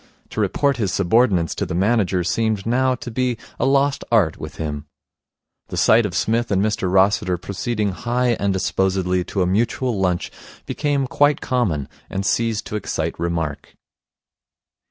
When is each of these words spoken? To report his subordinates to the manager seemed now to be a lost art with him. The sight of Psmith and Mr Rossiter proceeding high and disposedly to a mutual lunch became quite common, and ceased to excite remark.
To 0.29 0.41
report 0.41 0.77
his 0.77 0.91
subordinates 0.91 1.53
to 1.53 1.63
the 1.63 1.75
manager 1.75 2.23
seemed 2.23 2.65
now 2.65 2.95
to 2.95 3.11
be 3.11 3.37
a 3.59 3.67
lost 3.67 4.03
art 4.11 4.35
with 4.35 4.55
him. 4.55 4.87
The 5.67 5.77
sight 5.77 6.07
of 6.07 6.15
Psmith 6.15 6.49
and 6.49 6.59
Mr 6.59 6.91
Rossiter 6.91 7.37
proceeding 7.37 7.91
high 7.91 8.29
and 8.39 8.51
disposedly 8.51 9.23
to 9.25 9.43
a 9.43 9.45
mutual 9.45 9.99
lunch 9.99 10.31
became 10.65 11.05
quite 11.05 11.39
common, 11.39 11.87
and 12.09 12.25
ceased 12.25 12.65
to 12.65 12.75
excite 12.77 13.19
remark. 13.19 13.75